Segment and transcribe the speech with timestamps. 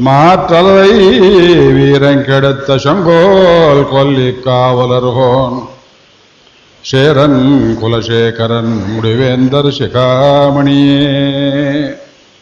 [0.06, 0.94] மாற்றலை
[1.78, 5.58] வீரன் கெடுத்த சங்கோல் கொல்லி காவலர்கோன்.
[6.92, 7.42] சேரன்
[7.82, 11.04] குலசேகரன் முடிவேந்தர் சிகாமணியே.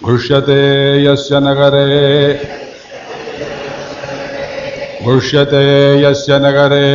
[0.06, 0.64] குஷ்யதே
[1.06, 1.90] யஸ்ய நகரே
[5.06, 5.68] குஷ்யதே
[6.46, 6.88] நகரே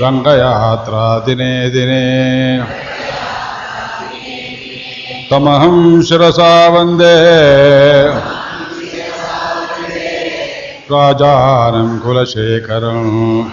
[0.00, 2.58] रङ्गयात्रा दिने। दिने
[5.30, 7.16] तमहं शिरसा वंदे।
[10.92, 13.44] राजानं कुलशेखरम्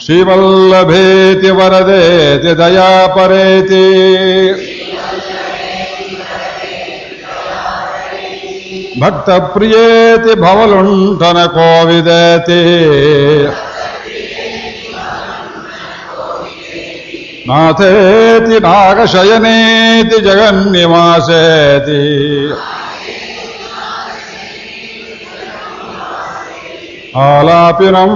[0.00, 3.86] श्रीवल्लभेति वरदेति दयापरेति।
[9.00, 11.30] भक्तप्रियेति भवलुण्ठनकोविदेति।
[17.50, 22.02] नाथेति नागशयनेति जगन्निवासेति।
[27.16, 28.12] आलापिनं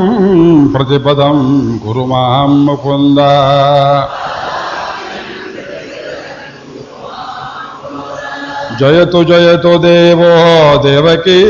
[0.72, 1.38] प्रतिपदं
[1.78, 3.18] कुरु माँ मुकुन्द
[8.80, 10.30] जयतु जयतु देवो
[10.78, 11.40] देवकी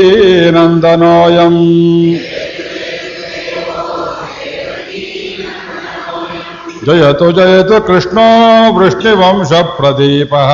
[6.86, 8.24] जयतु जयतु कृष्णो
[8.78, 10.50] वृष्णिवंशप्रदीपः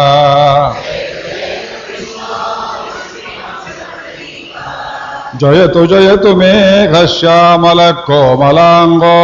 [5.40, 9.18] जयतु जयतु मेघश्यामलकोमलाङ्गो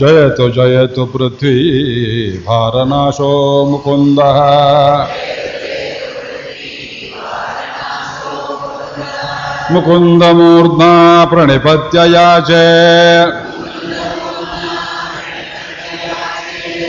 [0.00, 1.54] जयतु जयतु पृथ्वी
[2.46, 3.32] भारनाशो
[3.70, 4.38] मुकुन्दः।
[9.70, 12.70] मुकुन्दमूर्ध्ना प्रणिपत्य याचे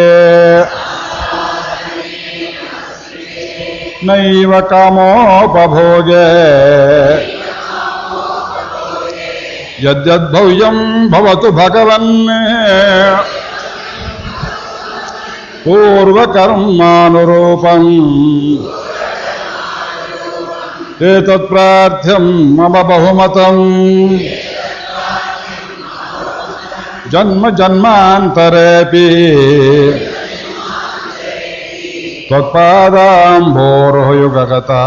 [4.07, 6.23] नैव कामोपभोगे।
[9.83, 12.27] यद्यद्भव्यं भवतु भगवन्।
[15.65, 17.89] पूर्वकर्मानुरूपम्।
[21.03, 22.25] एतत्प्रार्थ्यं
[22.57, 24.19] मम बहुमतम्
[27.11, 29.07] जन्म जन्मान्तरेऽपि।
[32.29, 34.83] त्वत्पादाम्भोरुयुगगता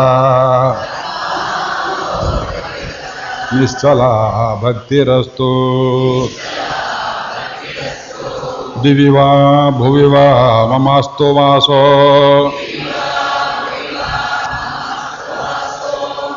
[3.54, 5.48] निश्चला भक्तिरस्तु
[8.82, 10.25] दिवि वा भुवि वा
[10.66, 11.81] ममास्तु वासो।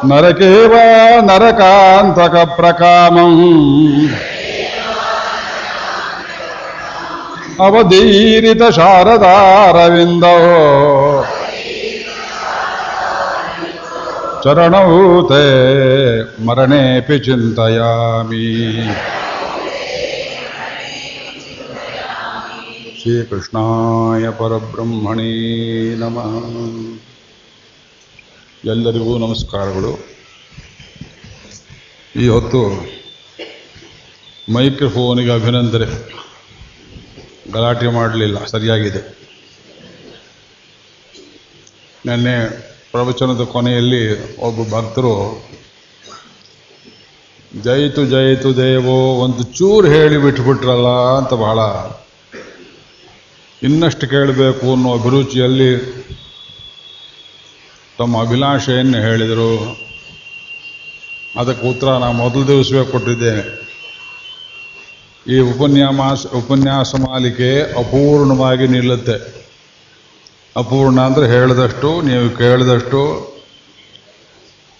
[0.05, 2.39] नरके वा नरकान्तकप्रकामम्।
[7.61, 8.69] अवधीरितशारदारविन्दौ।
[14.43, 15.43] ಚರಣೌ ತೇ
[16.45, 18.73] ಮರಣೇಪಿ ಚಿಂತಯಾಮಿ.
[23.01, 25.31] ಶ್ರೀಕೃಷ್ಣಾಯ ಪರಬ್ರಹ್ಮಣೇ
[25.95, 26.35] ನಮಃ.
[28.69, 30.07] ಎಲ್ಲರಿಗೂ ನಮಸ್ಕಾರಗಳು.
[32.15, 32.69] ಈ ಹೊತ್ತು
[34.53, 36.19] ಮೈಕ್ರೋಫೋನಿಗೆ ಅಭಿನಂದನೆ.
[37.51, 39.19] ಗಲಾಟೆ ಮಾಡಲಿಲ್ಲ, ಸರಿಯಾಗಿದೆ.
[42.05, 45.43] ನಿನ್ನೆ ಪ್ರವಚನದ ಕೊನೆಯಲ್ಲಿ ಒಬ್ಬ ಭಕ್ತರು,
[47.63, 51.59] ಜಯಿತು ಜಯಿತು ದೇವೋ, ಒಂದು ಚೂರು ಹೇಳಿ ಬಿಟ್ಬಿಟ್ರಲ್ಲ ಅಂತ ಬಹಳ
[53.67, 55.77] ಇನ್ನಷ್ಟು ಕೇಳಬೇಕು ಅನ್ನೋ ಅಭಿರುಚಿಯಲ್ಲಿ
[57.99, 59.77] ತಮ್ಮ ಅಭಿಲಾಷೆಯನ್ನು ಹೇಳಿದರು.
[61.39, 63.69] ಅದಕ್ಕೆ ಉತ್ತರ ನಾನು ಮೊದಲ ದಿವಸವೇ ಕೊಟ್ಟಿದ್ದೇನೆ.
[65.27, 69.38] ಈ ಉಪನ್ಯಾಸ ಉಪನ್ಯಾಸ ಮಾಲಿಕೆ ಅಪೂರ್ಣವಾಗಿ ನಿಲ್ಲುತ್ತೆ.
[70.55, 73.29] ಅಪೂರ್ಣ ಅಂದರೆ ಹೇಳಿದಷ್ಟು, ನೀವು ಕೇಳಿದಷ್ಟು,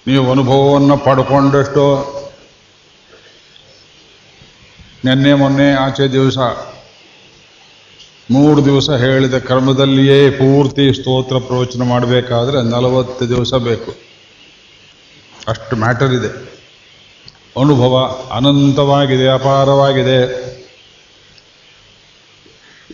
[0.07, 2.19] ನೀವು ಅನುಭವವನ್ನು ಪಡ್ಕೊಂಡಷ್ಟು.
[5.06, 6.38] ನಿನ್ನೆ, ಮೊನ್ನೆ, ಆಚೆ ದಿವಸ,
[8.31, 13.92] ಮೂರು ದಿವಸ ಹೇಳಿದ ಕ್ರಮದಲ್ಲಿಯೇ ಪೂರ್ತಿ ಸ್ತೋತ್ರ ಪ್ರವಚನ ಮಾಡಬೇಕಾದ್ರೆ ನಲವತ್ತು ದಿವಸ ಬೇಕು.
[15.48, 16.60] ಅಷ್ಟು ಮ್ಯಾಟರ್ ಇದೆ.
[17.62, 20.49] ಅನುಭವ ಅನಂತವಾಗಿದೆ, ಅಪಾರವಾಗಿದೆ.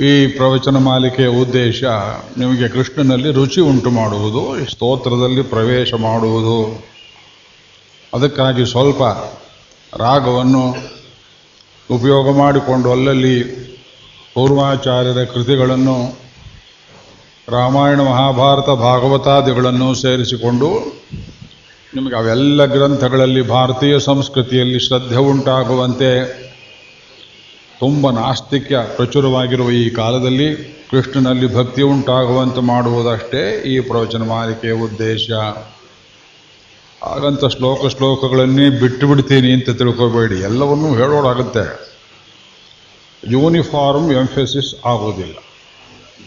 [0.02, 1.84] ಈ ಪ್ರವಚನ ಮಾಲಿಕೆಯ ಉದ್ದೇಶ
[2.38, 6.84] ನಿಮಗೆ ಕೃಷ್ಣನಲ್ಲಿ ರುಚಿ ಉಂಟು ಮಾಡುವುದು ಸ್ತೋತ್ರದಲ್ಲಿ ಪ್ರವೇಶ ಮಾಡುವುದು.
[8.14, 9.04] ಅದಕ್ಕಾಗಿ ಸ್ವಲ್ಪ
[9.98, 10.72] ರಾಗವನ್ನು
[11.92, 13.44] ಉಪಯೋಗ ಮಾಡಿಕೊಂಡು ಅಲ್ಲಲ್ಲಿ
[14.34, 16.20] ಪೂರ್ವಾಚಾರ್ಯರ ಕೃತಿಗಳನ್ನು,
[17.50, 20.70] ರಾಮಾಯಣ ಮಹಾಭಾರತ ಭಾಗವತಾದಿಗಳನ್ನು ಸೇರಿಸಿಕೊಂಡು
[21.96, 26.46] ನಿಮಗೆ ಅವೆಲ್ಲ ಗ್ರಂಥಗಳಲ್ಲಿ ಭಾರತೀಯ ಸಂಸ್ಕೃತಿಯಲ್ಲಿ ಶ್ರದ್ಧೆ ಉಂಟಾಗುವಂತೆ
[27.80, 30.56] ತುಂಬ ನಾಸ್ತಿಕ್ಯ ಪ್ರಚುರವಾಗಿರುವ ಈ ಕಾಲದಲ್ಲಿ
[30.92, 35.32] ಕೃಷ್ಣನಲ್ಲಿ ಭಕ್ತಿ ಉಂಟಾಗುವಂತೆ ಮಾಡುವುದಷ್ಟೇ ಈ ಪ್ರವಚನ ಮಾಲಿಕೆಯ ಉದ್ದೇಶ.
[37.04, 40.36] ಹಾಗಂತ ಶ್ಲೋಕ ಶ್ಲೋಕಗಳನ್ನೇ ಬಿಟ್ಟು ಬಿಡ್ತೀನಿ ಅಂತ ತಿಳ್ಕೋಬೇಡಿ.
[40.36, 41.96] ಎಲ್ಲವನ್ನೂ ಹೇಳೋಡಾಗುತ್ತೆ
[43.32, 45.38] ಯೂನಿಫಾರ್ಮ್ ಎಂಫೆಸಿಸ್ ಆಗೋದಿಲ್ಲ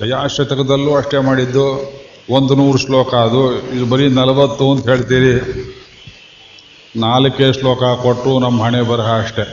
[0.00, 1.66] ದಯಾಶತಕದಲ್ಲೂ ಅಷ್ಟೇ ಮಾಡಿದ್ದು.
[2.30, 3.42] ಒಂದು ನೂರು ಶ್ಲೋಕ ಅದು.
[3.72, 5.34] ಇದು ಬರೀ ನಲವತ್ತು ಅಂತ ಹೇಳ್ತೀರಿ.
[6.96, 9.46] ನಾಲ್ಕೇ ಶ್ಲೋಕ ಕೊಟ್ಟು ನಮ್ಮ ಹಣೆ ಬರಹ ಅಷ್ಟೇ.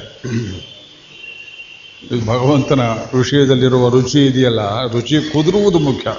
[2.25, 2.81] ಭಗವಂತನ
[3.18, 6.13] ವಿಷಯದಲ್ಲಿರುವ ರುಚಿ ಇದೆಯಲ್ಲ, ರುಚಿ ಕುದುರುವುದು ಮುಖ್ಯ.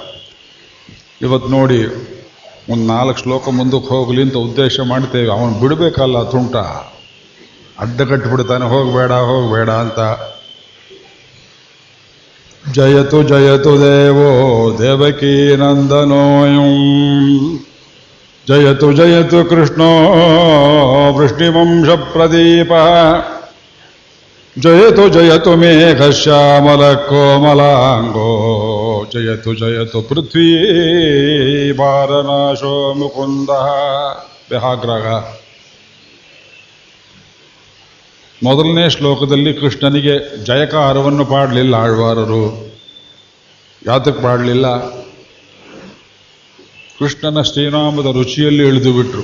[1.21, 1.85] ಇವತ್ತು ನೋಡಿ,
[2.69, 5.31] ಒಂದು ನಾಲ್ಕು ಶ್ಲೋಕ ಮುಂದಕ್ಕೆ ಹೋಗಲಿ ಅಂತ ಉದ್ದೇಶ ಮಾಡ್ತೇವೆ.
[5.31, 6.55] ಅವನು ಬಿಡಬೇಕಲ್ಲ ತುಂಟ.
[7.79, 9.99] ಅಡ್ಡಗಟ್ಟಿಬಿಡ್ತಾನೆ ಹೋಗಬೇಡ ಹೋಗಬೇಡ ಅಂತ.
[12.75, 16.57] ಜಯತು ಜಯತು ದೇವೋ, ದೇವಕೀ ನಂದನೋಯಂ.
[18.47, 19.89] ಜಯತು ಜಯತು ಕೃಷ್ಣೋ
[21.13, 22.71] ವೃಷ್ಣಿವಂಶ ಪ್ರದೀಪ.
[24.59, 28.29] ಜಯತು ಜಯತು ಮೇಘಶ್ಯಾಮಲ ಕೋಮಲಾಂಗೋ.
[29.13, 30.47] ಜಯತು ಜಯತು ಪೃಥ್ವೀ
[31.71, 33.49] ಭಾರನಾಶೋ ಮುಕುಂದ
[34.49, 35.23] ವ್ಯಹಾಗ್ರಹ
[38.43, 42.43] ಮೊದಲನೇ ಶ್ಲೋಕದಲ್ಲಿ ಕೃಷ್ಣನಿಗೆ ಜಯಕಾರವನ್ನು ಪಾಡಲಿಲ್ಲ ಆಳ್ವಾರರು.
[43.87, 44.77] ಯಾತಕ್ಕೆ ಪಾಡಲಿಲ್ಲ?
[46.99, 49.23] ಕೃಷ್ಣನ ಶ್ರೀನಾಮದ ರುಚಿಯಲ್ಲಿ ಇಳಿದುಬಿಟ್ರು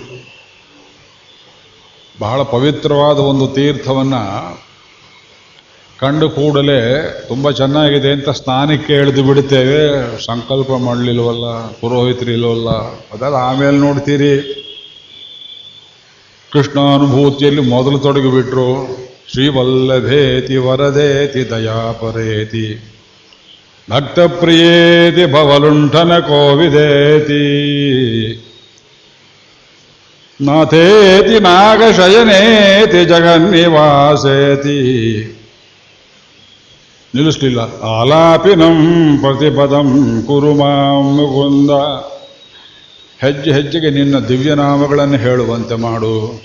[2.19, 4.23] ಬಹಳ ಪವಿತ್ರವಾದ ಒಂದು ತೀರ್ಥವನ್ನು
[5.99, 6.79] ಕಂಡು ಕೂಡಲೇ
[7.27, 9.81] ತುಂಬ ಚೆನ್ನಾಗಿದೆ ಅಂತ ಸ್ನಾನಕ್ಕೆ ಎಳೆದು ಬಿಡ್ತೇವೆ
[10.25, 12.69] ಸಂಕಲ್ಪ ಮಾಡಲಿಲ್ವಲ್ಲ ಪುರೋಹಿತರಿಲ್ವಲ್ಲ
[13.13, 14.59] ಅದೆಲ್ಲ ಆಮೇಲೆ ನೋಡ್ತೀರಿ.
[16.51, 18.97] ಕೃಷ್ಣಾನುಭೂತಿಯಲ್ಲಿ ಮೊದಲು ತೊಡಗಿಬಿಟ್ರು.
[19.31, 22.95] ಶ್ರೀವಲ್ಲಭೇತಿ ವರದೇತಿ ದಯಾಪರೇತಿ.
[23.91, 27.43] ಭಕ್ತಪ್ರಿಯೇತಿ ಭವಲುಂಠನ ಕೋವಿದೇತಿ.
[30.41, 33.79] ನಾಥೇತಿ ನಾಗಶಯನೇತಿ ಜಗನ್ನಿವಾಸೇತಿ.
[37.15, 37.59] ನಿಲ್ಲಿಸಲಿಲ್ಲ.
[37.83, 41.69] ಆಲಾಪಿನಂ ಪ್ರತಿಪದಂ ಕುರು ಮಾಂ ಮುಕುಂದ.
[43.25, 46.41] ಹೆಜ್ಜೆ ಹೆಜ್ಜೆಗೆ ನಿನ್ನ ದಿವ್ಯನಾಮಗಳನ್ನು ಹೇಳುವಂತೆ ಮಾಡು.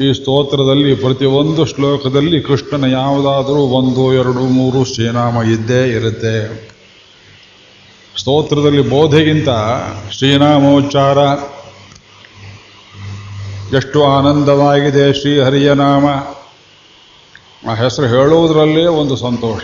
[0.00, 6.68] ಈ ಸ್ತೋತ್ರದಲ್ಲಿ ಪ್ರತಿಯೊಂದು ಶ್ಲೋಕದಲ್ಲಿ ಕೃಷ್ಣನ ಯಾವುದಾದರೂ ಒಂದು, ಎರಡು, ಮೂರು ಶ್ರೀನಾಮ ಇದ್ದೇ ಇರುತ್ತೆ.
[8.16, 9.48] ಸ್ತೋತ್ರದಲ್ಲಿ ಬೋಧೆಗಿಂತ
[10.12, 11.18] ಶ್ರೀನಾಮೋಚ್ಚಾರ
[13.74, 16.06] ಎಷ್ಟು ಆನಂದವಾಗಿದೆ ಶ್ರೀಹರಿಯ ನಾಮ.
[17.70, 19.62] ಆ ಹೆಸರು ಹೇಳುವುದರಲ್ಲೇ ಒಂದು ಸಂತೋಷ.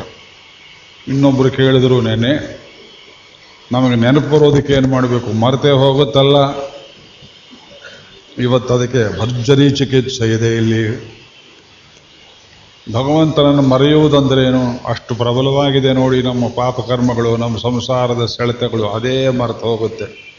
[1.09, 2.61] ಇನ್ನೊಬ್ಬರು ಕೇಳಿದ್ರು, ನೆನೆ,
[3.73, 5.33] ನಮಗೆ ನೆನಪು ಬರೋದಕ್ಕೆ ಏನು ಮಾಡಬೇಕು?
[5.33, 6.37] ಮರೆತೇ ಹೋಗುತ್ತಲ್ಲ?
[8.39, 11.11] ಇವತ್ತು ಅದಕ್ಕೆ ಭರ್ಜರಿ ಚಿಕಿತ್ಸೆ ಇದೆ ಇಲ್ಲಿ.
[12.93, 14.85] ಭಗವಂತನನ್ನು ಮರೆಯುವುದಂದ್ರೇನು?
[14.87, 20.31] ಅಷ್ಟು ಪ್ರಬಲವಾಗಿದೆ ನೋಡಿ ನಮ್ಮ ಪಾಪಕರ್ಮಗಳು ನಮ್ಮ ಸಂಸಾರದ ಸೆಳೆತಗಳು, ಅದೇ ಮರೆತು ಹೋಗುತ್ತೆ.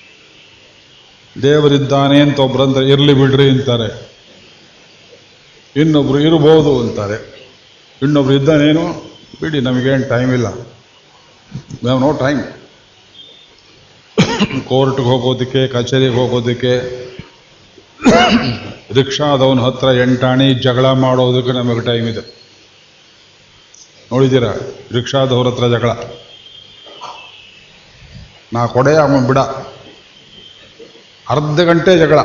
[1.41, 4.12] ದೇವರಿದ್ದಾನೆ ಅಂತ ಒಬ್ರಂದ್ರೆ ಇರಲಿ ಬಿಡ್ರಿ ಅಂತಾರೆ.
[5.75, 7.50] ಇನ್ನೊಬ್ರು ಇರಬಹುದು ಅಂತಾರೆ.
[8.01, 9.11] ಇನ್ನೊಬ್ರು ಇದ್ದಾನೇನು?
[9.41, 10.48] ಬಿಡಿ, ನಮಗೇನು ಟೈಮ್ ಇಲ್ಲ.
[11.83, 12.43] ನಾವು ನೋ ಟೈಮ್
[14.67, 16.74] ಕೋರ್ಟ್ಗೆ ಹೋಗೋದಕ್ಕೆ, ಕಚೇರಿಗೆ ಹೋಗೋದಕ್ಕೆ,
[18.93, 22.41] ರಿಕ್ಷಾದವನ ಹತ್ರ ಎಂಟಾಣಿ ಜಗಳ ಮಾಡೋದಕ್ಕೆ ನಮಗೆ ಟೈಮ್ ಇದೆ.
[24.12, 24.53] ನೋಡಿದ್ದೀರಾ?
[24.91, 25.89] ರಿಕ್ಷಾದವ್ರ ಹತ್ರ ಜಗಳ.
[28.53, 29.38] ನಾ ಕೊಡೆ ಅವನು ಬಿಡ.
[31.29, 32.19] ಅರ್ಧ ಗಂಟೆ ಜಗಳ.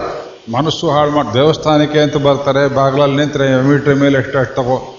[0.52, 4.95] ಮನಸ್ಸು ಹಾಳು ಮಾಡಿ, ದೇವಸ್ಥಾನಕ್ಕೆ ಅಂತ ಬರ್ತಾರೆ, ಬಾಗ್ಲಲ್ಲಿ ನಿಂತರೆ ಮೀಟ್ರ್ ಮೇಲೆ ಎಷ್ಟು ಅಷ್ಟು ತಗೋ.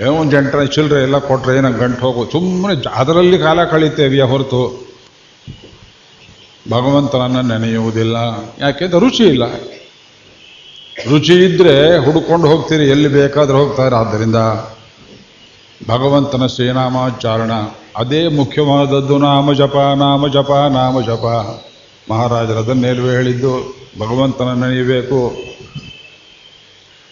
[0.00, 2.30] ಏನೋ ಒಂದು ಎಂಟರ ಚಿಲ್ಲರೆ ಎಲ್ಲ ಕೊಟ್ಟರೆ ನಂಗೆ ಗಂಟು ಹೋಗು?
[2.30, 4.88] ಸುಮ್ಮನೆ ಅದರಲ್ಲಿ ಕಾಲ ಕಳೀತೇವೆಯಾ ಹೊರತು.
[6.70, 8.16] ಭಗವಂತನನ್ನು ನೆನೆಯುವುದಿಲ್ಲ.
[8.60, 9.42] ಯಾಕೆಂದ್ರೆ ರುಚಿ ಇಲ್ಲ.
[11.10, 13.96] ರುಚಿ ಇದ್ದರೆ ಹುಡುಕೊಂಡು ಹೋಗ್ತೀರಿ, ಎಲ್ಲಿ ಬೇಕಾದರೂ ಹೋಗ್ತಾರೆ.
[13.96, 14.36] ಆದ್ದರಿಂದ
[15.88, 17.50] ಭಗವಂತನ ಶ್ರೀನಾಮಾಚಾರಣ,
[17.96, 21.24] ಅದೇ ಮುಖ್ಯವಾದದ್ದು ನಾಮ ಜಪ ನಾಮ ಜಪ ನಾಮ ಜಪ.
[22.10, 25.53] ಮಹಾರಾಜರು ಅದನ್ನೇಲ್ವೇ ಹೇಳಿದ್ದು, ಭಗವಂತನ ನೆನೆಯಬೇಕು.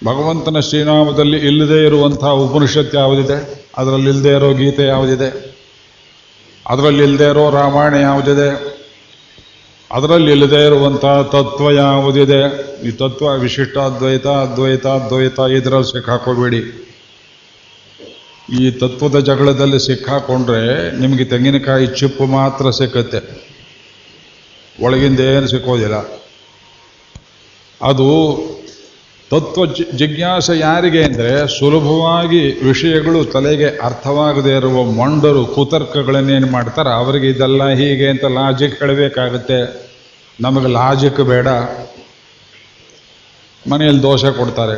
[0.05, 3.67] ಭಗವಂತನ ಶ್ರೀನಾಮದಲ್ಲಿ ಇಲ್ಲದೆ ಇರುವಂತಹ ಉಪನಿಷತ್ ಯಾವುದಿದೆ?
[3.77, 5.59] ಅದರಲ್ಲಿ ಇಲ್ಲದೆ ಇರೋ ಗೀತೆ ಯಾವುದಿದೆ?
[6.67, 8.79] ಅದರಲ್ಲಿ ಇಲ್ಲದೆ ಇರೋ ರಾಮಾಯಣ ಯಾವುದಿದೆ?
[9.91, 12.41] ಅದರಲ್ಲಿ ಇಲ್ಲದೆ ಇರುವಂತಹ ತತ್ವ ಯಾವುದಿದೆ?
[12.89, 16.89] ಈ ತತ್ವ ವಿಶಿಷ್ಟ, ಅದ್ವೈತ ಅದ್ವೈತ ಅದ್ವೈತ ಇದರಲ್ಲಿ ಸಿಕ್ಕಾಕೋಬೇಡಿ.
[18.53, 23.53] ಈ ತತ್ವದ ಜಗಳದಲ್ಲಿ ಸಿಕ್ಕಾಕೊಂಡ್ರೆ ನಿಮಗೆ ತೆಂಗಿನಕಾಯಿ ಚಿಪ್ಪು ಮಾತ್ರ ಸಿಕ್ಕತ್ತೆ.
[24.83, 25.95] ಒಳಗಿಂದ ಏನು ಸಿಕ್ಕೋದಿಲ್ಲ.
[27.83, 28.09] ಅದು
[29.33, 36.91] ತತ್ವ ಜಿಜ್ಞಾಸೆ ಯಾರಿಗೆ ಅಂದರೆ ಸುಲಭವಾಗಿ ವಿಷಯಗಳು ತಲೆಗೆ ಅರ್ಥವಾಗದೇ ಇರುವ ಮೊಂಡರು ಕುತರ್ಕಗಳನ್ನೇನು ಮಾಡ್ತಾರೆ?
[36.91, 39.89] ಅವರಿಗೆ ಇದೆಲ್ಲ ಹೀಗೆ ಅಂತ ಲಾಜಿಕ್ ಹೇಳಬೇಕಾಗುತ್ತೆ.
[40.41, 41.47] ನಮಗೆ ಲಾಜಿಕ್ ಬೇಡ.
[43.71, 44.77] ಮನೆಯಲ್ಲಿ ದೋಸೆ ಕೊಡ್ತಾರೆ.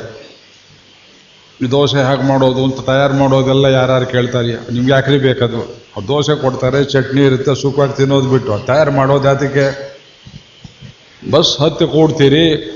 [1.62, 4.54] ಈ ದೋಸೆ ಹೇಗೆ ಮಾಡೋದು ಅಂತ ತಯಾರು ಮಾಡೋದೆಲ್ಲ ಯಾರ್ಯಾರು ಕೇಳ್ತಾರೆ?
[4.72, 5.60] ನಿಮ್ಗೆ ಯಾಕ್ರಿ ಬೇಕದು?
[6.08, 8.66] ದೋಸೆ ಕೊಡ್ತಾರೆ, ಚಟ್ನಿ ಇರುತ್ತೆ ಸುಖವಾಗಿ ತಿನ್ನೋದು ಬಿಟ್ಟು.
[8.66, 9.66] ತಯಾರು ಮಾಡೋದು ಅದಕ್ಕೆ
[11.30, 12.73] ಬಸ್ ಹತ್ತಿ ಕೂಡ್ತೀರಿ.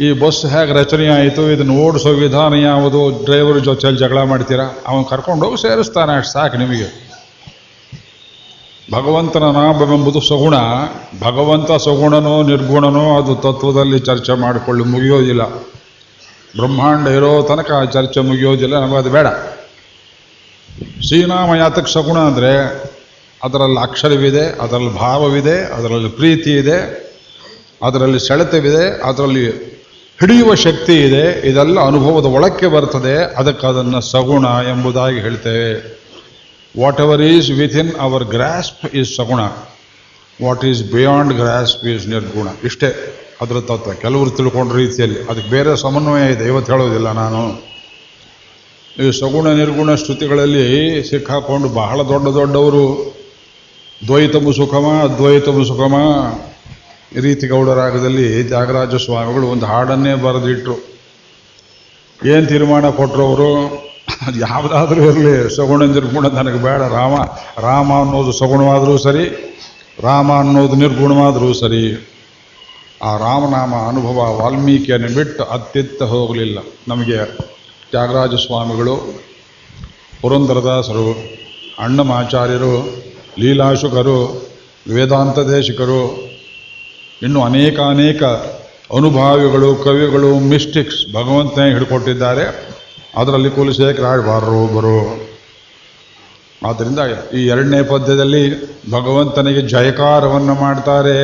[0.00, 1.50] ಈ ಬಸ್ ಹೇಗೆ ರಚನೆ ಆಯಿತು?
[1.50, 3.24] ಇದನ್ನು ಓಡಿಸೋ ವಿಧಾನ ಯಾವುದು?
[3.24, 4.78] ಡ್ರೈವರ್ ಜೊತೆಯಲ್ಲಿ ಜಗಳ ಮಾಡ್ತೀರಾ?
[4.86, 7.06] ಅವನು ಕರ್ಕೊಂಡೋಗಿ ಸೇರಿಸ್ತಾನೆ, ಅಷ್ಟು ಸಾಕು ನಿಮಗೆ.
[8.92, 10.54] ಭಗವಂತನ ನಾಮವೆಂಬುದು ಸಗುಣ.
[11.20, 15.48] ಭಗವಂತ ಸಗುಣನೋ, ನಿರ್ಗುಣನೋ, ಅದು ತತ್ವದಲ್ಲಿ ಚರ್ಚೆ ಮಾಡಿಕೊಳ್ಳಿ, ಮುಗಿಯೋದಿಲ್ಲ.
[16.56, 19.26] ಬ್ರಹ್ಮಾಂಡ ಇರೋ ತನಕ ಆ ಚರ್ಚೆ ಮುಗಿಯೋದಿಲ್ಲ ನಮಗದು ಬೇಡ.
[21.06, 22.52] ಶ್ರೀನಾಮ ಯಾತಕ್ಕೆ ಸಗುಣ ಅಂದರೆ,
[23.44, 27.06] ಅದರಲ್ಲಿ ಅಕ್ಷರವಿದೆ, ಅದರಲ್ಲಿ ಭಾವವಿದೆ, ಅದರಲ್ಲಿ ಪ್ರೀತಿ ಇದೆ
[27.82, 29.75] ಅದರಲ್ಲಿ ಸೆಳೆತವಿದೆ, ಅದರಲ್ಲಿ
[30.20, 35.72] ಹಿಡಿಯುವ ಶಕ್ತಿ ಇದೆ, ಇದೆಲ್ಲ ಅನುಭವದ ಒಳಕ್ಕೆ ಬರ್ತದೆ, ಅದಕ್ಕೆ ಅದನ್ನು ಸಗುಣ ಎಂಬುದಾಗಿ ಹೇಳ್ತೇವೆ.
[37.00, 39.40] Whatever is within our grasp is ಸಗುಣ.
[40.44, 42.48] What is beyond grasp is ನಿರ್ಗುಣ.
[42.64, 42.90] ಇಷ್ಟೇ,
[43.40, 43.92] ಅದರ ತತ್ವ.
[43.92, 45.20] ಕೆಲವರು ತಿಳ್ಕೊಂಡ ರೀತಿಯಲ್ಲಿ.
[45.20, 47.42] ಅದಕ್ಕೆ ಬೇರೆ ಸಮನ್ವಯ ಇದೆ, ಇವತ್ತು ಹೇಳೋದಿಲ್ಲ ನಾನು.
[49.04, 50.66] ಈ ಸಗುಣ ನಿರ್ಗುಣ ಶ್ರುತಿಗಳಲ್ಲಿ
[51.10, 53.16] ಸಿಕ್ಕಾಕೊಂಡು ಬಹಳ ದೊಡ್ಡ ದೊಡ್ಡವರು
[54.06, 55.94] ದ್ವೈತಮು ಸುಖಮ ಅದ್ವೈತಮು ಸುಖಮ
[57.14, 60.96] ರೀತಿ ಗೌಡರಾಗದಲ್ಲಿ ತ್ಯಾಗರಾಜ ಸ್ವಾಮಿಗಳು ಒಂದು ಹಾಡನ್ನೇ ಬರೆದಿಟ್ರು.
[62.26, 63.50] ಏನು ತೀರ್ಮಾನ ಕೊಟ್ಟರು ಅವರು?
[64.38, 66.80] ಯಾವುದಾದ್ರೂ ಇರಲಿ ಸಗುಣ ನಿರ್ಗುಣ ನನಗೆ ಬೇಡ.
[66.80, 67.14] ರಾಮ
[67.60, 69.24] ರಾಮ ಅನ್ನೋದು ಸಗುಣವಾದರೂ ಸರಿ,
[70.00, 72.12] ರಾಮ ಅನ್ನೋದು ನಿರ್ಗುಣವಾದರೂ ಸರಿ.
[73.02, 76.58] ಆ ರಾಮನಾಮ ಅನುಭವ ವಾಲ್ಮೀಕಿಯನ್ನು ಬಿಟ್ಟು ಅತ್ಯಂತ ಹೋಗಲಿಲ್ಲ.
[76.88, 77.16] ನಮಗೆ
[77.90, 79.22] ತ್ಯಾಗರಾಜ ಸ್ವಾಮಿಗಳು,
[80.22, 81.16] ಪುರಂದರದಾಸರು,
[81.78, 82.74] ಅಣ್ಣಮಾಚಾರ್ಯರು,
[83.38, 84.48] ಲೀಲಾಶುಕರು,
[84.94, 86.35] ವೇದಾಂತ ದೇಶಿಕರು
[87.22, 88.22] ಇನ್ನು ಅನೇಕ ಅನೇಕ
[88.96, 92.68] ಅನುಭಾವಿಗಳು ಕವಿಗಳು ಮಿಸ್ಟಿಕ್ಸ್ ಭಗವಂತನೇ ಹಿಡ್ಕೊಟ್ಟಿದ್ದಾರೆ.
[93.16, 95.26] ಅದರಲ್ಲಿ ಕುಲಶೇಖರ ಆಳ್ವಾರರು ಒಬ್ಬರು.
[96.66, 96.98] ಆದ್ದರಿಂದ
[97.34, 101.16] ಈ ಎರಡನೇ ಪದ್ಯದಲ್ಲಿ ಭಗವಂತನಿಗೆ ಜಯಕಾರವನ್ನು ಮಾಡ್ತಾರೆ.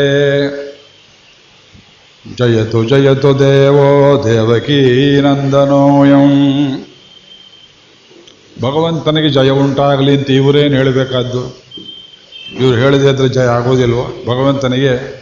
[2.39, 6.29] ಜಯತು ಜಯತು ದೇವೋ ದೇವಕೀ ನಂದನೋಯಂ.
[8.59, 11.63] ಭಗವಂತನಿಗೆ ಜಯ ಉಂಟಾಗಲಿ ಅಂತ ಇವರೇನು ಹೇಳಬೇಕಾದ್ದು?
[12.61, 14.03] ಇವ್ರು ಹೇಳಿದ್ರೆ ಜಯ ಆಗೋದಿಲ್ವೋ?
[14.03, 15.22] ಭಗವಂತನಿಗೆ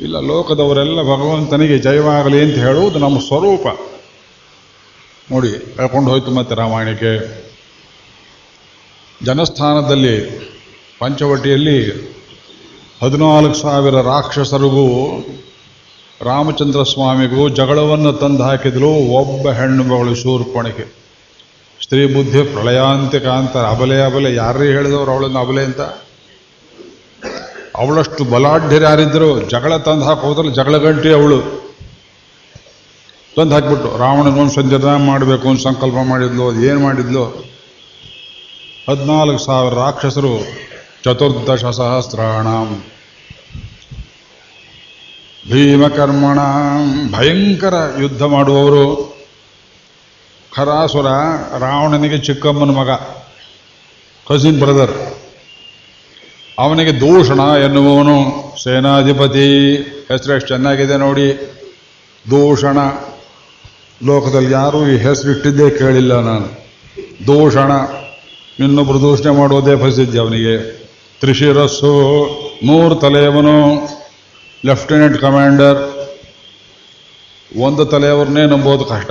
[0.00, 3.66] ಇಲ್ಲ, ಲೋಕದವರೆಲ್ಲ ಭಗವಂತನಿಗೆ ಜಯವಾಗಲಿ ಅಂತ ಹೇಳುವುದು ನಮ್ಮ ಸ್ವರೂಪ.
[5.30, 7.12] ನೋಡಿ, ಹೇಳ್ಕೊಂಡು ಹೋಯ್ತು ಮತ್ತೆ ರಾಮಾಯಣಕ್ಕೆ.
[9.24, 10.16] ಜನಸ್ಥಾನದಲ್ಲಿ,
[11.00, 11.78] ಪಂಚವಟಿಯಲ್ಲಿ
[13.02, 14.86] ಹದಿನಾಲ್ಕು ಸಾವಿರ ರಾಕ್ಷಸರಿಗೂ,
[16.20, 20.86] ರಾಮಚಂದ್ರ ಸ್ವಾಮಿಗೂ ಜಗಳವನ್ನು ತಂದು ಹಾಕಿದಳು ಒಬ್ಬ ಹೆಣ್ಣು ಮಗಳು ಶೂರ್ಪಣಿಕೆ
[21.82, 25.80] ಸ್ತ್ರೀ ಬುದ್ಧಿ ಪ್ರಳಯಾಂತಿಕ ಅಂತಾರೆ ಅಬಲೆ ಅಬಲೆ ಯಾರೇ ಹೇಳಿದವರು ಅವಳನ್ನು ಅಬಲೆ ಅಂತ?
[27.78, 31.68] ಅವಳಷ್ಟು ಬಲಾಢ್ಯರು ಯಾರಿದ್ದರು ಜಗಳ ತಂದು ಹಾಕೋದ್ರಲ್ಲಿ ಜಗಳ ಗಂಟಿ ಅವಳು.
[33.36, 37.24] ತಂದು ಹಾಕಿಬಿಟ್ಟು, ರಾವಣನ ಸಂಜೆ ಮಾಡಬೇಕು ಅಂತ ಸಂಕಲ್ಪ ಮಾಡಿದ್ಲು, ಅದು ಏನು ಮಾಡಿದ್ಲು?
[38.90, 40.32] ಹದಿನಾಲ್ಕು ಸಾವಿರ ರಾಕ್ಷಸರು
[41.04, 42.46] ಚತುರ್ದಶ ಸಹಸ್ರಾಣ.
[45.52, 46.38] ಭೀಮಕರ್ಮಣ
[47.10, 49.18] ಭಯಂಕರ ಯುದ್ಧ ಮಾಡುವವರು.
[50.56, 51.06] ಖರಾಸುರ
[51.58, 52.90] ರಾವಣನಿಗೆ ಚಿಕ್ಕಮ್ಮನ ಮಗ
[54.28, 55.07] ಕಸಿನ್ ಬ್ರದರ್
[56.58, 59.74] ಅವನಿಗೆ ದೂಷಣ ಎನ್ನುವವನು ಸೇನಾಧಿಪತಿ.
[60.08, 61.54] ಹೆಸರು ಎಷ್ಟು ಚೆನ್ನಾಗಿದೆ ನೋಡಿ.
[62.30, 62.78] ದೂಷಣ.
[64.06, 66.46] ಲೋಕದಲ್ಲಿ ಯಾರೂ ಈ ಹೆಸರು ಇಟ್ಟಿದ್ದೇ ಕೇಳಿಲ್ಲ ನಾನು.
[67.26, 67.70] ದೂಷಣ.
[68.64, 70.72] ಇನ್ನೊಬ್ಬರು ದೂಷಣೆ ಮಾಡೋದೇ ಪ್ರಸಿದ್ಧಿ ಅವನಿಗೆ.
[71.20, 71.92] ತ್ರಿಶಿರಸ್ಸು.
[72.64, 73.88] ಮೂರು ತಲೆಯವನು.
[74.64, 76.08] ಲೆಫ್ಟಿನೆಂಟ್ ಕಮಾಂಡರ್
[77.60, 79.10] ಒಂದು ತಲೆಯವ್ರನ್ನೇ ನಂಬೋದು ಕಷ್ಟ.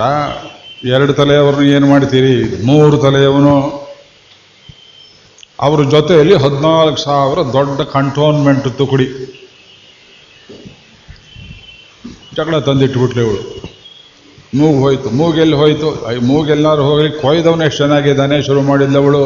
[0.86, 2.66] ಎರಡು ತಲೆಯವ್ರನ್ನ ಏನು ಮಾಡ್ತೀರಿ?
[2.66, 3.87] ಮೂರು ತಲೆಯವನು.
[5.60, 9.08] ಅವ್ರ ಜೊತೆಯಲ್ಲಿ ಹದಿನಾಲ್ಕು ಸಾವಿರ ದೊಡ್ಡ ಕಂಟೋನ್ಮೆಂಟ್ ತುಕುಡಿ
[12.38, 13.44] ಜಗಳ ತಂದಿಟ್ಬಿಟ್ಲೆ ಇವಳು.
[14.58, 15.88] ಮೂಗು ಹೋಯ್ತು ಮೂಗೆಲ್ಲಿ ಹೋಯ್ತು
[16.26, 19.24] ಮೂಗೆಲ್ಲಾರು ಹೋಗಲಿ ಕೊಯ್ದವನು ಎಷ್ಟು ಚೆನ್ನಾಗಿದ್ದಾನೆ ಶುರು ಮಾಡಿದ್ದವಳು.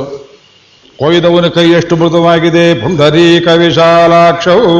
[0.99, 4.71] ಕೊಯ್ದವನ ಕೈ ಎಷ್ಟು ಮೃದುವಾಗಿದೆ ಪುಂಡರೀಕ ವಿಶಾಲಾಕ್ಷವು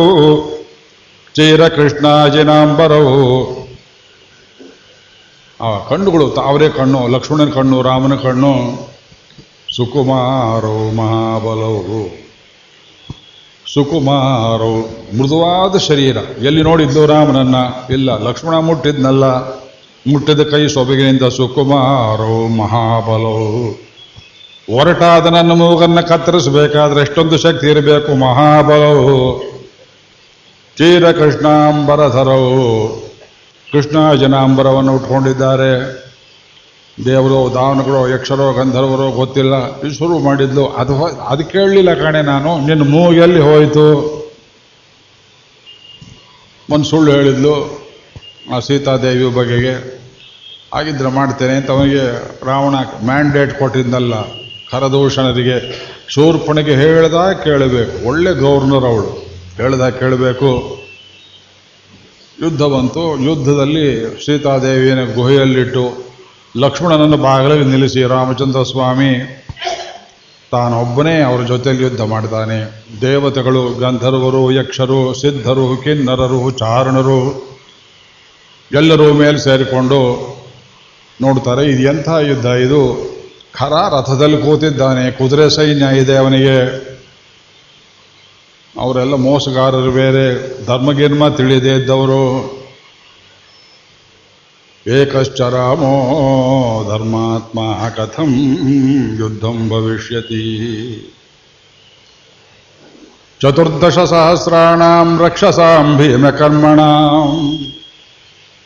[1.36, 3.17] ಚೀರ ಕೃಷ್ಣಾಜಿನಾಂಬರವು
[5.62, 8.53] ಆ ಕಣ್ಣುಗಳು ತಾವರೇ ಕಣ್ಣು, ಲಕ್ಷ್ಮಣನ ಕಣ್ಣು, ರಾಮನ ಕಣ್ಣು.
[9.75, 12.09] ಸುಕುಮಾರೋ ಮಹಾಬಲವು.
[13.73, 16.17] ಸುಕುಮಾರೋ, ಮೃದುವಾದ ಶರೀರ.
[16.41, 17.55] ಎಲ್ಲಿ ನೋಡಿದ್ದು ರಾಮನನ್ನ?
[17.89, 19.25] ಇಲ್ಲ, ಲಕ್ಷ್ಮಣ ಮುಟ್ಟಿದ್ನಲ್ಲ.
[20.07, 23.91] ಮುಟ್ಟಿದ ಕೈ ಸೊಬಗಿನಿಂದ ಸುಕುಮಾರೋ ಮಹಾಬಲವು.
[24.77, 29.41] ಒರಟಾದ ನನ್ನ ಮೂಗನ್ನ ಕತ್ತರಿಸಬೇಕಾದ್ರೆ ಎಷ್ಟೊಂದು ಶಕ್ತಿ ಇರಬೇಕು ಮಹಾಬಲವು.
[30.77, 32.87] ಚೀರ ಕೃಷ್ಣಾಂಬರಧರವು
[33.71, 36.01] ಕೃಷ್ಣ ಜನಾಂಬರವನ್ನು ಉಟ್ಕೊಂಡಿದ್ದಾರೆ.
[37.05, 39.81] ದೇವರು ದಾವನಗಳು ಯಕ್ಷರೋ, ಗಂಧರ್ವರೋ ಗೊತ್ತಿಲ್ಲ.
[39.91, 40.67] ಶುರು ಮಾಡಿದ್ಲು.
[40.67, 42.67] ಅದು ಅದು ಕೇಳಲಿಲ್ಲ ಕಾಣೆ ನಾನು.
[42.67, 43.86] ನಿನ್ನ ಮೂಗೆಲ್ಲಿ ಹೋಯಿತು.
[46.70, 47.81] ಒಂದು ಸುಳ್ಳು ಹೇಳಿದ್ಲು,
[48.55, 50.01] ಆ ಸೀತಾದೇವಿ ಬಗೆಗೆ.
[50.74, 54.13] ಆಗಿದ್ರೆ ಮಾಡ್ತೇನೆ ಅಂತ ಅವನಿಗೆ ರಾವಣ ಮ್ಯಾಂಡೇಟ್ ಕೊಟ್ಟಿದ್ದಲ್ಲ
[54.72, 55.88] ಕರದೂಷಣರಿಗೆ.
[56.08, 58.08] ಶೂರ್ಪಣಿಗೆ ಹೇಳ್ದ ಕೇಳಬೇಕು.
[58.08, 59.25] ಒಳ್ಳೆ ಗೌರ್ನರ್ ಅವಳು.
[59.58, 60.77] ಹೇಳ್ದ ಕೇಳಬೇಕು.
[62.41, 63.20] ಯುದ್ಧ ಬಂತು.
[63.20, 66.10] ಯುದ್ಧದಲ್ಲಿ ಸೀತಾದೇವಿಯನ್ನು ಗುಹೆಯಲ್ಲಿಟ್ಟು
[66.58, 69.43] ಲಕ್ಷ್ಮಣನನ್ನು ಬಾಗಿಲಲ್ಲಿ ನಿಲ್ಲಿಸಿ ರಾಮಚಂದ್ರ ಸ್ವಾಮಿ
[70.51, 72.86] ತಾನೊಬ್ಬನೇ ಅವರ ಜೊತೆಯಲ್ಲಿ ಯುದ್ಧ ಮಾಡಿದ್ದಾನೆ.
[73.01, 77.51] ದೇವತೆಗಳು, ಗಂಧರ್ವರು, ಯಕ್ಷರು, ಸಿದ್ಧರು, ಕಿನ್ನರರು, ಚಾರಣರು
[78.72, 80.01] ಎಲ್ಲರೂ ಮೇಲೆ ಸೇರಿಕೊಂಡು
[81.22, 83.11] ನೋಡ್ತಾರೆ, ಇದು ಎಂಥ ಯುದ್ಧ ಇದು?
[83.53, 86.57] ಖರ ರಥದಲ್ಲಿ ಕೂತಿದ್ದಾನೆ, ಕುದುರೆ ಸೈನ್ಯ ಇದೆ ಅವನಿಗೆ.
[88.79, 90.25] ಅವರೆಲ್ಲ ಮೋಸಗಾರರು ಬೇರೆ,
[90.66, 92.60] ಧರ್ಮಗಿರ್ಮ ತಿಳಿದೇ ಇದ್ದವರು.
[94.85, 95.96] ಏಕಶ್ಚರಾಮೋ
[96.89, 97.59] ಧರ್ಮಾತ್ಮ
[97.98, 98.31] ಕಥಂ
[99.20, 100.46] ಯುದ್ಧಂ ಭವಿಷ್ಯತಿ.
[103.41, 107.29] ಚತುರ್ದಶ ಸಹಸ್ರಾಂ ರಕ್ಷಸಾಂ ಭೀಮಕರ್ಮಣಾಂ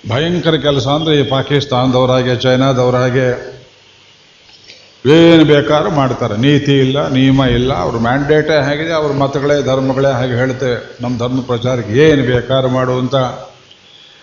[0.04, 3.28] ಭಯಂಕರ ಕೆಲಸ ಅಂದರೆ ಈ ಪಾಕಿಸ್ತಾನದವರಾಗೆ, ಚೈನಾದವರಾಗೆ
[5.06, 6.38] ಏನು ಬೇಕಾದ್ರೂ ಮಾಡ್ತಾರೆ.
[6.38, 10.78] ನೀತಿ ಇಲ್ಲ, ನಿಯಮ ಇಲ್ಲ, ಅವ್ರ ಮ್ಯಾಂಡೇಟೇ ಹೇಗಿದೆ, ಅವ್ರ ಮತಗಳೇ, ಧರ್ಮಗಳೇ ಹಾಗೆ ಹೇಳ್ತೇವೆ.
[11.01, 13.15] ನಮ್ಮ ಧರ್ಮ ಪ್ರಚಾರಕ್ಕೆ ಏನು ಬೇಕಾದ್ರೂ ಮಾಡುವಂತ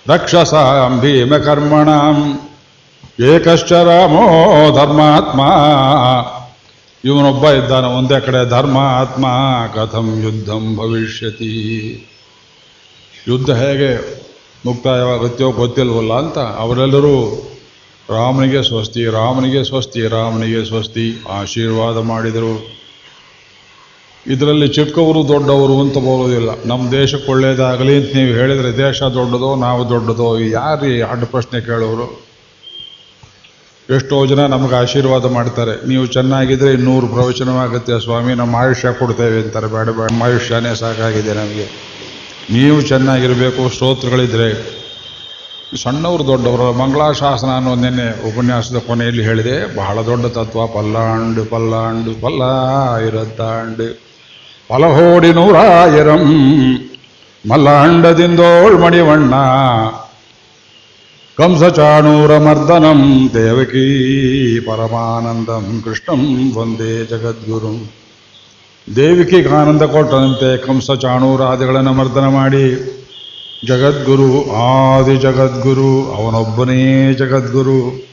[0.08, 0.54] ರಕ್ಷಸ
[1.00, 1.72] ಭೀಮ ಏಕಶ್ಚರಮೋ
[3.20, 4.24] ಏಕಶ್ಚ ರಾಮೋ
[4.76, 5.40] ಧರ್ಮಾತ್ಮ
[7.04, 9.26] ಇವನೊಬ್ಬ ಇದ್ದಾನೆ, ಒಂದೇ ಕಡೆ ಧರ್ಮಾತ್ಮ,
[9.74, 11.52] ಕಥಂ ಯುದ್ಧಂ ಭವಿಷ್ಯತಿ।
[13.28, 13.90] ಯುದ್ಧ ಹೇಗೆ
[14.66, 17.16] ಮುಕ್ತಾಯವಾಗುತ್ತೋ ಗೊತ್ತಿಲ್ವಲ್ಲ ಅಂತ ಅವರೆಲ್ಲರೂ
[18.10, 22.81] ರಾಮನಿಗೆ ಸ್ವಸ್ತಿ ರಾಮನಿಗೆ ಸ್ವಸ್ತಿ ರಾಮನಿಗೆ ಸ್ವಸ್ತಿ, ಆಶೀರ್ವಾದ ಮಾಡಿದರು।
[24.26, 26.50] ಇದರಲ್ಲಿ ಚಿಕ್ಕವರು ದೊಡ್ಡವರು ಅಂತ ಬರೋದಿಲ್ಲ.
[26.66, 32.32] ನಮ್ಮ ದೇಶಕ್ಕೆ ಒಳ್ಳೇದಾಗಲಿ ಅಂತ ನೀವು ಹೇಳಿದರೆ ದೇಶ ದೊಡ್ಡದೋ, ನಾವು ದೊಡ್ಡದೋ, ಯಾರು ಅಡ್ಡ ಪ್ರಶ್ನೆ ಕೇಳೋರು?
[33.96, 35.88] ಎಷ್ಟೋ ಜನ ನಮಗೆ ಆಶೀರ್ವಾದ ಮಾಡ್ತಾರೆ.
[35.88, 38.04] ನೀವು ಚೆನ್ನಾಗಿದ್ರೆ ಇನ್ನೂರು ಪ್ರವಚನವಾಗುತ್ತೆ.
[38.04, 39.66] ಸ್ವಾಮಿ, ನಮ್ಮ ಆಯುಷ್ಯ ಕೊಡ್ತೇವೆ ಅಂತಾರೆ.
[39.66, 40.10] ಬೇಡ ಬೇಡ.
[40.10, 41.66] ನಮ್ಮ ಆಯುಷ್ಯನೇ ಸಾಕಾಗಿದೆ ನಮಗೆ.
[42.52, 44.82] ನೀವು ಚೆನ್ನಾಗಿರಬೇಕು, ಸ್ತೋತ್ರಗಳಿದ್ರೆ.
[45.82, 52.42] ಸಣ್ಣವರು ದೊಡ್ಡವರು, ಮಂಗಳಾಶಾಸನ ಅನ್ನೋ ನಿನ್ನೆ ಉಪನ್ಯಾಸದ ಕೊನೆಯಲ್ಲಿ ಹೇಳಿದೆ, ಬಹಳ ದೊಡ್ಡ ತತ್ವ, ಪಲ್ಲಾಂಡು ಪಲ್ಲಾಂಡು ಪಲ್ಲ
[52.96, 54.11] ಇರತ್ತಾಂಡು
[57.50, 59.34] ಮಲ್ಲಾಂಡದಿಂದೋಳ್ ಮಣಿವಣ್ಣ.
[61.38, 63.86] ಕಂಸಚಾಣೂರ ಮರ್ದನಂ ದೇವಕೀ
[64.60, 67.92] ಪರಮಾನಂದಂ ಕೃಷ್ಣಂ ವಂದೇ ಜಗದ್ಗುರು.
[68.96, 72.92] ದೇವಿಕಿಗೆ ಆನಂದ ಕೊಟ್ಟಂತೆ ಕಂಸ ಚಾಣೂರಾದಿಗಳನ್ನು ಮರ್ದನ ಮಾಡಿ.
[73.66, 78.06] ಜಗದ್ಗುರು ಆದಿ ಜಗದ್ಗುರು, ಅವನೊಬ್ಬನೇ ಜಗದ್ಗುರು.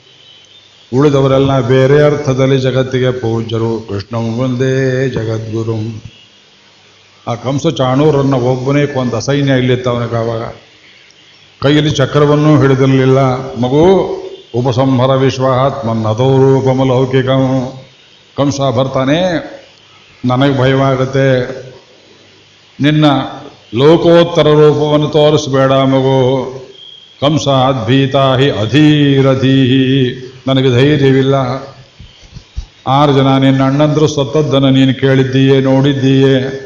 [0.97, 6.18] ಉಳಿದವರೆಲ್ಲ ಬೇರೆ ಅರ್ಥದಲ್ಲಿ ಜಗತ್ತಿಗೆ ಪೂಜ್ಯರು ಕೃಷ್ಣಂ ಒಂದೇ ಜಗದ್ಗುರು.
[7.29, 10.53] ಆ ಕಂಸ ಚಾಣೂರನ್ನು ಒಬ್ಬನೇ ಕೊಂದ ಸೈನ್ಯ ಇಲ್ಲಿತ್ತು ಆವಾಗ.
[11.61, 13.17] ಕೈಯಲ್ಲಿ ಚಕ್ರವನ್ನೂ ಹಿಡಿದಿರಲಿಲ್ಲ.
[13.57, 14.15] ಮಗು,
[14.55, 17.73] ಉಪಸಂಹರ ವಿಶ್ವಾತ್ಮನ್ನದೌರೂಪಮಲೌಕಿಕಂ
[18.37, 19.49] ಕಂಸ ಬರ್ತಾನೆ,
[20.25, 21.59] ನನಗೆ ಭಯವಾಗುತ್ತೆ.
[22.81, 23.05] ನಿನ್ನ
[23.75, 26.53] ಲೋಕೋತ್ತರ ರೂಪವನ್ನು ತೋರಿಸಬೇಡ ಮಗು.
[27.21, 30.25] ಕಂಸ ಅದ್ಭೀತ ಹಿ ಅಧೀರಧೀಹಿ.
[30.47, 31.35] ನನಗೆ ಧೈರ್ಯವಿಲ್ಲ.
[32.87, 36.65] ಆರು ಜನ ನಿನ್ನ ಅಣ್ಣಂದ್ರು ಸತ್ತದ್ದನ್ನು ನೀನು ಕೇಳಿದ್ದೀಯೇ, ನೋಡಿದ್ದೀಯೇ.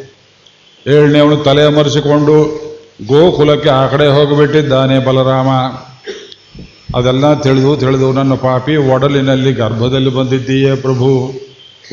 [0.87, 2.63] ಏಳನೇ ಅವನು ತಲೆ ಮರೆಸಿಕೊಂಡು
[3.07, 5.49] ಗೋಕುಲಕ್ಕೆ ಆ ಕಡೆ ಹೋಗಿಬಿಟ್ಟಿದ್ದಾನೆ ಬಲರಾಮ.
[6.97, 11.31] ಅದೆಲ್ಲ ತಿಳಿದು ತಿಳಿದು ನನ್ನ ಪಾಪಿ, ಒಡಲಿನಲ್ಲಿ ಗರ್ಭದಲ್ಲಿ ಬಂದಿದ್ದೀಯೇ ಪ್ರಭು.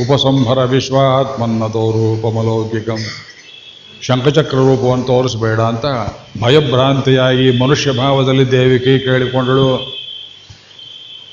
[0.00, 2.98] ಉಪಸಂಹರ ವಿಶ್ವಾತ್ಮನ್ನತೋ ರೂಪಮಲೌಕಿಕಂ
[4.03, 5.87] ಶಂಖಚಕ್ರ ರೂಪವನ್ನು ತೋರಿಸಬೇಡ ಅಂತ
[6.42, 9.96] ಭಯಭ್ರಾಂತಿಯಾಗಿ ಮನುಷ್ಯ ಭಾವದಲ್ಲಿ ದೇವಿಕೆ ಕೇಳಿಕೊಂಡಳು.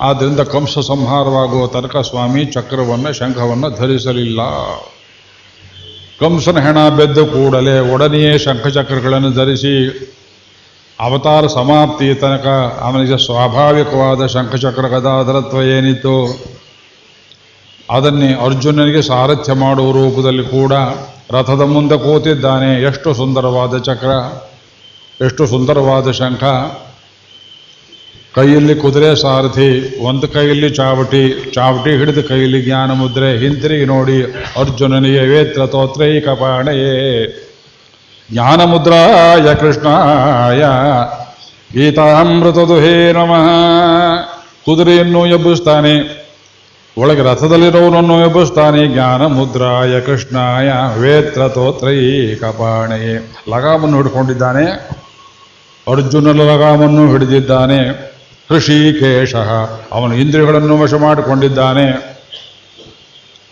[0.02, 4.40] ಆದ್ದರಿಂದ ಕಂಸ ಸಂಹಾರವಾಗುವ ತನಕ ಸ್ವಾಮಿ ಚಕ್ರವನ್ನು ಶಂಖವನ್ನು ಧರಿಸಲಿಲ್ಲ.
[6.22, 9.74] ಕಂಸನ ಹೆಣ ಬೆದ್ದ ಕೂಡಲೇ ಒಡನೆಯೇ ಶಂಖಚಕ್ರಗಳನ್ನು ಧರಿಸಿ
[11.00, 12.48] ಅವತಾರ ಸಮಾಪ್ತಿ ತನಕ
[12.82, 16.16] ಅವನಿಗೆ ಸ್ವಾಭಾವಿಕವಾದ ಶಂಖಚಕ್ರ ಗದಾಧರತ್ವ ಏನಿತ್ತು,
[17.90, 20.74] ಅದನ್ನೇ ಅರ್ಜುನನಿಗೆ ಸಾರಥ್ಯ ಮಾಡುವ ರೂಪದಲ್ಲಿ ಕೂಡ
[21.36, 22.72] ರಥದ ಮುಂದೆ ಕೂತಿದ್ದಾನೆ.
[22.90, 24.12] ಎಷ್ಟು ಸುಂದರವಾದ ಚಕ್ರ,
[25.20, 26.44] ಎಷ್ಟು ಸುಂದರವಾದ ಶಂಖ.
[28.36, 29.70] ಕೈಯಲ್ಲಿ ಕುದುರೆ ಸಾರಥಿ,
[30.04, 34.18] ಒಂದು ಕೈಯಲ್ಲಿ ಚಾವಟಿ ಚಾವಟಿ ಹಿಡಿದ ಕೈಯಲ್ಲಿ ಜ್ಞಾನ ಮುದ್ರೆ, ಹಿಂತಿರುಗಿ ನೋಡಿ
[34.62, 36.94] ಅರ್ಜುನನಿಗೆ ವೇತ್ರ ತೋತ್ರೈ ಕಪಾಣೆಯೇ
[38.30, 40.64] ಜ್ಞಾನ ಮುದ್ರಾಯ ಕೃಷ್ಣಾಯ,
[41.74, 43.48] ಗೀತಾಮೃತದುಹೇ ನಮಃ.
[44.66, 45.94] ಕುದುರೆಯನ್ನು ಎಬ್ಬಿಸ್ತಾನೆ,
[46.98, 52.00] ಒಳಗೆ ರಥದಲ್ಲಿರೋನನ್ನು ಎಬ್ಬಿಸ್ತಾನೆ, ಜ್ಞಾನ ಮುದ್ರಾಯ ಕೃಷ್ಣಾಯ ವೇತ್ರ ತೋತ್ರೈ
[52.36, 53.16] ಕಪಾಣೆಯೇ
[53.50, 54.66] ಲಗಾಮನ್ನು ಹಿಡ್ಕೊಂಡಿದ್ದಾನೆ,
[55.88, 57.82] ಅರ್ಜುನನ ಲಗಾಮನ್ನು ಹಿಡಿದಿದ್ದಾನೆ.
[58.52, 59.36] ಋಷಿಕೇಶ.
[59.92, 62.18] ಅವನು ಇಂದ್ರಿಯಗಳನ್ನು ವಶ ಮಾಡಿಕೊಂಡಿದ್ದಾನೆ.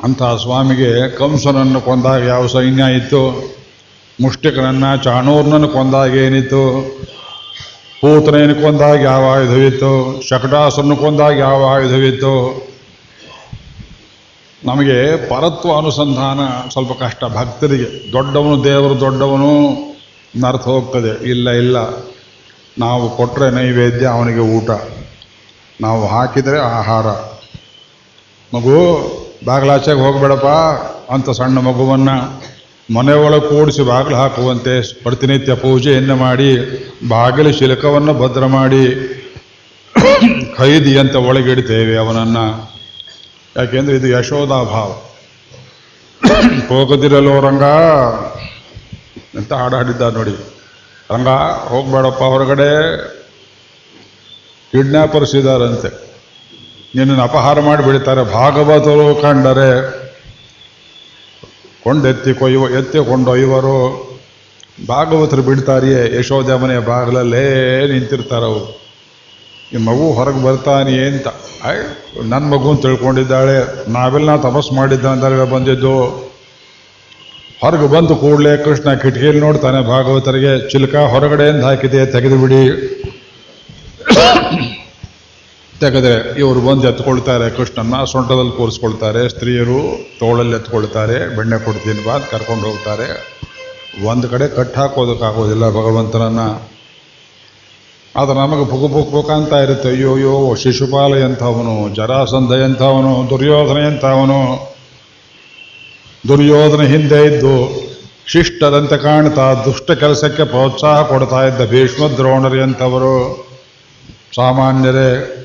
[0.03, 3.55] ಅಂಥ ಸ್ವಾಮಿಗೆ ಕಂಸನನ್ನು ಕೊಂದಾಗ ಯಾವ ಸೈನ್ಯ ಇತ್ತು?
[4.21, 6.81] ಮುಷ್ಟಿಕನನ್ನ ಚಾಣೂರ್ನನ್ನು ಕೊಂದಾಗ ಏನಿತ್ತು?
[8.01, 10.21] ಪೂತನೆಯನ್ನು ಕೊಂದಾಗ ಯಾವ ಆಯುಧವಿತ್ತು?
[10.29, 12.67] ಶಕಟಾಸನ್ನು ಕೊಂದಾಗ ಯಾವ ಆಯುಧವಿತ್ತು?
[14.65, 18.11] ನಮಗೆ ಪರತ್ವ ಅನುಸಂಧಾನ ಸ್ವಲ್ಪ ಕಷ್ಟ ಭಕ್ತರಿಗೆ.
[18.11, 19.69] ದೊಡ್ಡವನು ದೇವರು, ದೊಡ್ಡವನು
[20.41, 21.29] ನರ್ತ ಹೋಗ್ತದೆ.
[21.29, 21.77] ಇಲ್ಲ ಇಲ್ಲ.
[22.79, 24.69] ನಾವು ಕೊಟ್ಟರೆ ನೈವೇದ್ಯ ಅವನಿಗೆ ಊಟ.
[25.81, 27.05] ನಾವು ಹಾಕಿದರೆ ಆಹಾರ.
[28.55, 28.75] ಮಗು,
[29.45, 30.45] ಬಾಗಿಲಾಚೆಗೆ ಹೋಗಬೇಡಪ್ಪ,
[31.11, 32.43] ಅಂತ ಸಣ್ಣ ಮಗುವನ್ನು
[32.93, 36.57] ಮನೆಯೊಳಗೆ ಕೂಡಿಸಿ ಬಾಗಿಲು ಹಾಕುವಂತೆ ಪ್ರತಿನಿತ್ಯ ಪೂಜೆಯನ್ನು ಮಾಡಿ,
[37.07, 38.83] ಬಾಗಿಲು ಶಿಲಕವನ್ನು ಭದ್ರ ಮಾಡಿ
[40.57, 42.75] ಖೈದಿ ಅಂತ ಒಳಗಿಡ್ತೇವೆ ಅವನನ್ನು.
[43.57, 45.01] ಯಾಕೆಂದರೆ ಇದು ಯಶೋಧಾ ಭಾವ.
[47.39, 47.63] ರಂಗ,
[49.37, 50.54] ಅಂತ ಹಾಡಾಡಿದ್ದ ನೋಡಿ.
[51.11, 51.27] ರಂಗ
[51.69, 52.69] ಹೋಗ್ಬೇಡಪ್ಪ, ಹೊರಗಡೆ
[54.71, 56.05] ಕಿಡ್ನ್ಯಾಪರ್ಸ್ ಇದ್ದಾರಂತೆ
[56.95, 59.69] ನಿನ್ನನ್ನು ಅಪಹಾರ ಮಾಡಿ ಬಿಡ್ತಾರೆ ಭಾಗವತರು ಕಂಡರೆ,
[61.83, 63.75] ಕೊಂಡೆತ್ತಿ ಕೊಯ್ಯುವ ಎತ್ತಿ ಕೊಂಡೊಯ್ಯುವರು
[64.87, 67.45] ಭಾಗವತರು ಬಿಡ್ತಾರಿಯೇ ಯಶೋಧ ಮನೆಯ ಬಾಗಿಲಲ್ಲೇ
[68.35, 68.81] ಅವರು.
[69.73, 71.27] ಈ ಮಗು ಹೊರಗೆ ಬರ್ತಾನೆ ಅಂತ.
[72.23, 73.89] ನನ್ನ ಮಗು ತಿಳ್ಕೊಂಡಿದ್ದಾಳೆ.
[73.91, 76.24] ನಾವೆಲ್ಲ ತಪಸ್ಸು ಮಾಡಿದ್ದ ಅಂತಲ್ವೇ ಬಂದಿದ್ದು.
[77.61, 82.63] ಹೊರಗೆ ಬಂದು ಕೂಡಲೇ ಕೃಷ್ಣ ಕಿಟಕಿಯಲ್ಲಿ ನೋಡ್ತಾನೆ, ಭಾಗವತರಿಗೆ, ಚಿಲಕ ಹೊರಗಡೆಯಿಂದ ಹಾಕಿದೆ ತೆಗೆದು ಬಿಡಿ
[85.79, 89.79] ತೆಗೆದ್ರೆ ಇವರು ಬಂದು ಎತ್ಕೊಳ್ತಾರೆ, ಕೃಷ್ಣನ್ನ ಸೊಂಟದಲ್ಲಿ ಕೂರಿಸ್ಕೊಳ್ತಾರೆ, ಸ್ತ್ರೀಯರು
[90.19, 93.07] ತೋಳಲ್ಲಿ ಎತ್ಕೊಳ್ತಾರೆ, ಬೆಣ್ಣೆ ಕೊಡ್ತೀನಿ ಬಾ ಕರ್ಕೊಂಡು ಹೋಗ್ತಾರೆ.
[94.11, 96.43] ಒಂದು ಕಡೆ ಕಟ್ ಹಾಕೋದಕ್ಕಾಗೋದಿಲ್ಲ ಭಗವಂತನನ್ನ.
[98.15, 104.41] ಆದರೆ ನಮಗೆ ಪುಗು ಪುಕ್ ಪುಕ್ ಅಂತ ಇರುತ್ತೆ, ಅಯ್ಯೋ ಅಯ್ಯೋ, ಶಿಶುಪಾಲ ಎಂಥವನು, ಜರಾಸಂಧ ಎಂಥವನು, ದುರ್ಯೋಧನ ಎಂಥವನು.
[106.27, 107.85] ದುರ್ಯೋಧನ ಹಿಂದೆ ಇದ್ದು
[108.27, 113.45] ಶಿಷ್ಟದಂತೆ ಕಾಣ್ತಾ ದುಷ್ಟ ಕೆಲಸಕ್ಕೆ ಪ್ರೋತ್ಸಾಹ ಕೊಡ್ತಾ ಇದ್ದ ಭೀಷ್ಮ ದ್ರೋಣರು ಅಂತವರು
[114.35, 115.41] ಸಾಮಾನ್ಯರೇ,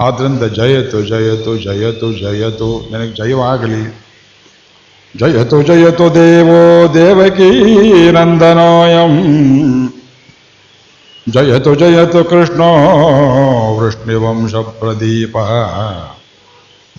[0.00, 4.00] ಆದ್ರಿಂದ ಜಯತು ಜಯತು ಜಯತು ಜಯತು, ನನಗೆ ಜಯವಾಗಲಿ.
[5.18, 9.14] ಜಯತು ಜಯತು ದೇವೋ ದೇವಕೀ ನಂದನೋಯಂ.
[11.30, 12.70] ಜಯತು ಜಯತು ಕೃಷ್ಣೋ
[13.76, 15.36] ವೃಷ್ಣಿವಂಶ ಪ್ರದೀಪ.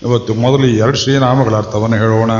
[0.02, 2.30] ಇವತ್ತು ಮೊದಲು ಎರಡು ಶ್ರೀನಾಮಗಳ ಅರ್ಥವನ್ನು ಹೇಳೋಣ.